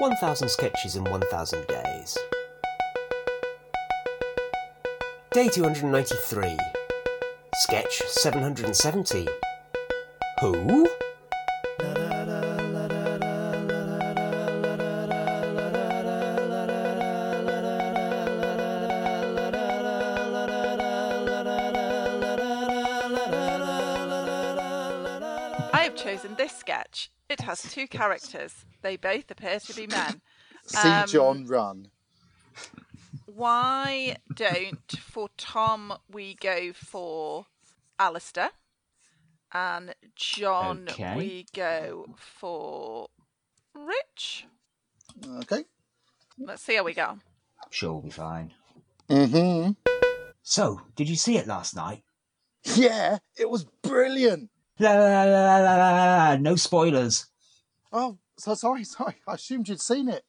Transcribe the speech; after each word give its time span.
1000 0.00 0.50
Sketches 0.50 0.96
in 0.96 1.04
1000 1.04 1.66
Days. 1.68 2.18
Day 5.30 5.48
293. 5.48 6.58
Sketch 7.54 8.02
770. 8.08 9.28
Who? 10.40 10.88
I 25.84 25.88
have 25.88 25.96
chosen 25.96 26.34
this 26.36 26.56
sketch. 26.56 27.10
It 27.28 27.42
has 27.42 27.60
two 27.60 27.86
characters. 27.86 28.64
They 28.80 28.96
both 28.96 29.30
appear 29.30 29.60
to 29.60 29.74
be 29.74 29.86
men. 29.86 30.22
See 30.66 30.88
Um, 30.88 31.04
John 31.08 31.46
run. 31.46 31.88
Why 33.26 34.16
don't 34.34 34.90
for 34.98 35.28
Tom 35.36 35.92
we 36.10 36.36
go 36.36 36.72
for 36.72 37.44
Alistair? 37.98 38.48
And 39.52 39.94
John 40.16 40.88
Okay. 40.88 41.16
we 41.18 41.46
go 41.54 42.06
for 42.16 43.08
Rich? 43.74 44.46
Okay. 45.40 45.64
Let's 46.38 46.62
see 46.62 46.76
how 46.76 46.84
we 46.84 46.94
go. 46.94 47.18
Sure, 47.68 47.92
we'll 47.92 48.00
be 48.00 48.08
fine. 48.08 48.52
Mm-hmm. 49.10 49.72
So, 50.42 50.80
did 50.96 51.10
you 51.10 51.16
see 51.16 51.36
it 51.36 51.46
last 51.46 51.76
night? 51.76 52.04
Yeah, 52.74 53.18
it 53.36 53.50
was 53.50 53.66
brilliant. 53.82 54.48
La 54.78 54.92
la 54.94 55.24
la 55.24 55.24
la 55.24 55.58
la 55.58 55.76
la 55.76 55.76
la 55.76 56.28
la. 56.30 56.36
No 56.36 56.56
spoilers. 56.56 57.26
Oh, 57.92 58.18
so 58.36 58.54
sorry, 58.54 58.84
sorry. 58.84 59.16
I 59.28 59.34
assumed 59.34 59.68
you'd 59.68 59.80
seen 59.80 60.08
it. 60.08 60.24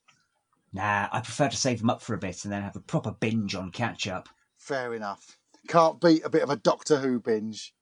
Nah, 0.73 1.07
I 1.11 1.21
prefer 1.21 1.49
to 1.49 1.55
save 1.55 1.79
them 1.79 1.89
up 1.89 2.01
for 2.01 2.13
a 2.13 2.17
bit 2.19 2.43
and 2.43 2.51
then 2.53 2.61
have 2.61 2.75
a 2.75 2.81
proper 2.81 3.11
binge 3.11 3.55
on 3.55 3.71
catch 3.71 4.07
up. 4.07 4.27
Fair 4.57 4.93
enough. 4.93 5.37
Can't 5.67 6.01
beat 6.01 6.25
a 6.25 6.29
bit 6.29 6.43
of 6.43 6.49
a 6.49 6.57
Doctor 6.57 6.97
Who 6.97 7.19
binge. 7.19 7.73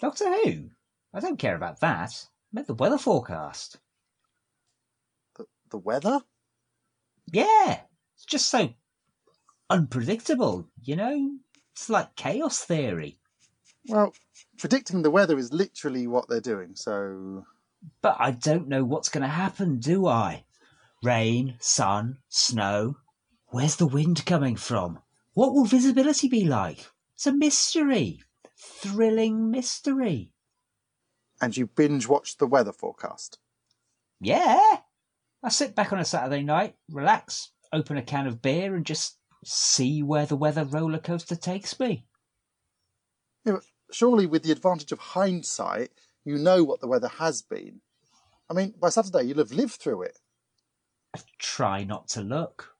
Doctor 0.00 0.24
Who? 0.24 0.70
I 1.12 1.20
don't 1.20 1.38
care 1.38 1.56
about 1.56 1.80
that. 1.80 2.12
I 2.12 2.28
meant 2.52 2.66
the 2.68 2.74
weather 2.74 2.98
forecast. 2.98 3.78
The, 5.36 5.46
the 5.70 5.78
weather? 5.78 6.20
Yeah, 7.32 7.80
it's 8.14 8.24
just 8.24 8.48
so 8.48 8.70
unpredictable, 9.68 10.68
you 10.82 10.96
know? 10.96 11.32
It's 11.72 11.90
like 11.90 12.14
chaos 12.14 12.60
theory. 12.60 13.18
Well, 13.88 14.14
predicting 14.58 15.02
the 15.02 15.10
weather 15.10 15.38
is 15.38 15.52
literally 15.52 16.06
what 16.06 16.28
they're 16.28 16.40
doing, 16.40 16.74
so. 16.74 17.44
But 18.02 18.16
I 18.18 18.32
don't 18.32 18.68
know 18.68 18.84
what's 18.84 19.08
going 19.08 19.22
to 19.22 19.28
happen, 19.28 19.78
do 19.78 20.06
I? 20.06 20.44
Rain, 21.02 21.56
sun, 21.60 22.18
snow. 22.28 22.96
Where's 23.48 23.76
the 23.76 23.86
wind 23.86 24.26
coming 24.26 24.56
from? 24.56 24.98
What 25.34 25.54
will 25.54 25.66
visibility 25.66 26.28
be 26.28 26.44
like? 26.44 26.86
It's 27.14 27.26
a 27.26 27.32
mystery. 27.32 28.22
Thrilling 28.56 29.50
mystery. 29.50 30.32
And 31.40 31.56
you 31.56 31.66
binge 31.66 32.08
watch 32.08 32.38
the 32.38 32.46
weather 32.46 32.72
forecast. 32.72 33.38
Yeah. 34.20 34.78
I 35.42 35.48
sit 35.48 35.74
back 35.74 35.92
on 35.92 35.98
a 36.00 36.04
Saturday 36.04 36.42
night, 36.42 36.74
relax, 36.90 37.52
open 37.72 37.98
a 37.98 38.02
can 38.02 38.26
of 38.26 38.42
beer, 38.42 38.74
and 38.74 38.84
just 38.84 39.18
see 39.44 40.02
where 40.02 40.26
the 40.26 40.36
weather 40.36 40.64
roller 40.64 40.98
coaster 40.98 41.36
takes 41.36 41.78
me. 41.78 42.06
Yeah, 43.44 43.58
surely 43.92 44.26
with 44.26 44.42
the 44.42 44.52
advantage 44.52 44.92
of 44.92 44.98
hindsight, 44.98 45.90
you 46.24 46.36
know 46.38 46.64
what 46.64 46.80
the 46.80 46.88
weather 46.88 47.08
has 47.08 47.42
been. 47.42 47.80
I 48.50 48.54
mean, 48.54 48.74
by 48.80 48.90
Saturday, 48.90 49.24
you'll 49.24 49.38
have 49.38 49.52
lived 49.52 49.74
through 49.74 50.02
it. 50.02 50.18
I 51.14 51.20
try 51.38 51.84
not 51.84 52.08
to 52.08 52.20
look. 52.20 52.74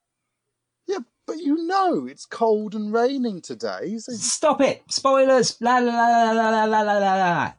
Yeah, 0.87 0.99
but 1.27 1.39
you 1.39 1.67
know 1.67 2.07
it's 2.07 2.27
cold 2.27 2.75
and 2.75 2.93
raining 2.93 3.41
today. 3.41 3.99
So... 3.99 4.13
Stop 4.13 4.61
it! 4.61 4.83
Spoilers! 4.89 5.57
La 5.61 5.79
la 5.79 5.93
la 5.93 6.33
la 6.33 6.65
la 6.65 6.65
la 6.65 6.81
la 6.81 6.99
la. 6.99 7.53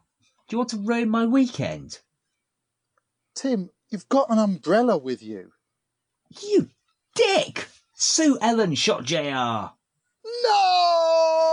Do 0.48 0.54
you 0.54 0.58
want 0.58 0.70
to 0.70 0.76
ruin 0.78 1.10
my 1.10 1.26
weekend? 1.26 1.98
Tim, 3.34 3.70
you've 3.90 4.08
got 4.08 4.30
an 4.30 4.38
umbrella 4.38 4.96
with 4.96 5.22
you. 5.22 5.52
You 6.40 6.70
dick! 7.14 7.68
Sue 7.94 8.38
Ellen 8.40 8.74
shot 8.74 9.04
JR. 9.04 9.72
No! 10.42 11.47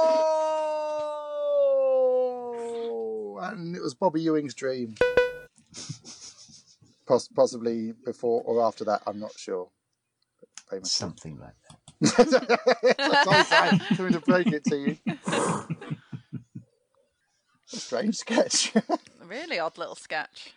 And 3.54 3.76
it 3.76 3.82
was 3.82 3.94
Bobby 3.94 4.22
Ewing's 4.22 4.54
dream. 4.54 4.96
Poss- 7.08 7.28
possibly 7.28 7.94
before 8.04 8.42
or 8.44 8.64
after 8.64 8.84
that, 8.86 9.02
I'm 9.06 9.20
not 9.20 9.34
sure. 9.38 9.70
Famous. 10.70 10.92
Something 10.92 11.40
like 11.40 11.54
that. 11.70 11.80
That's 12.98 13.28
all 13.28 13.34
I'm 13.34 13.46
saying. 13.46 13.82
Something 13.96 14.14
to 14.14 14.20
break 14.22 14.48
it 14.48 14.64
to 14.66 14.78
you. 14.78 14.98
A 17.74 17.78
strange 17.78 18.16
sketch. 18.16 18.74
Really 19.28 19.58
odd 19.58 19.80
little 19.80 19.96
sketch. 19.96 20.54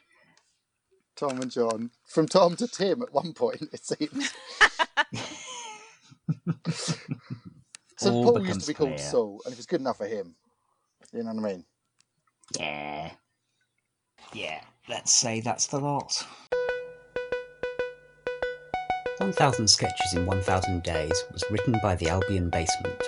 Tom 1.16 1.40
and 1.40 1.50
John. 1.50 1.90
From 2.06 2.28
Tom 2.28 2.54
to 2.56 2.68
Tim 2.68 3.00
at 3.00 3.14
one 3.14 3.32
point, 3.32 3.62
it 3.72 3.82
seems. 3.82 4.34
so 7.96 8.12
All 8.12 8.24
Paul 8.24 8.46
used 8.46 8.60
to 8.60 8.66
be 8.66 8.74
called. 8.74 9.00
Saul, 9.00 9.40
and 9.46 9.54
it 9.54 9.56
was 9.56 9.64
good 9.64 9.80
enough 9.80 9.96
for 9.96 10.06
him. 10.06 10.34
You 11.14 11.22
know 11.22 11.32
what 11.32 11.46
I 11.46 11.52
mean? 11.54 11.64
Yeah. 12.56 13.10
Yeah, 14.32 14.60
let's 14.88 15.12
say 15.12 15.40
that's 15.40 15.66
the 15.66 15.78
lot. 15.78 16.26
1000 19.18 19.68
Sketches 19.68 20.14
in 20.14 20.24
1000 20.26 20.82
Days 20.82 21.24
was 21.32 21.44
written 21.50 21.74
by 21.82 21.96
the 21.96 22.08
Albion 22.08 22.48
Basement. 22.50 23.02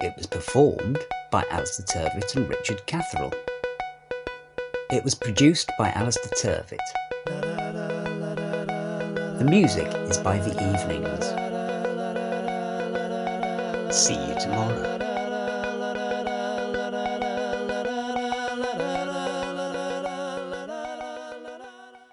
It 0.00 0.14
was 0.16 0.26
performed 0.26 0.98
by 1.32 1.44
Alistair 1.50 1.86
Turvitt 1.86 2.36
and 2.36 2.48
Richard 2.48 2.86
Catherall. 2.86 3.32
It 4.90 5.02
was 5.02 5.14
produced 5.14 5.70
by 5.78 5.90
Alistair 5.92 6.30
Turvitt. 6.32 6.78
The 9.38 9.44
music 9.44 9.88
is 10.08 10.18
by 10.18 10.38
The 10.38 10.52
Evenings. 10.52 11.26
See 13.96 14.14
you 14.14 14.34
tomorrow. 14.38 15.05